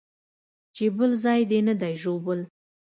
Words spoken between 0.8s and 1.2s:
بل